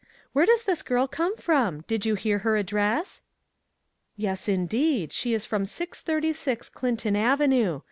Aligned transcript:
Where 0.33 0.47
does 0.47 0.63
this 0.63 0.81
girl 0.81 1.07
come 1.07 1.37
from? 1.37 1.81
Did 1.81 2.07
you 2.07 2.15
hear 2.15 2.39
her 2.39 2.57
address?"" 2.57 3.21
Yes, 4.15 4.49
indeed; 4.49 5.13
she 5.13 5.31
is 5.35 5.45
from 5.45 5.63
636 5.67 6.69
Clinton 6.69 7.15
ave 7.15 7.45
nue. 7.45 7.79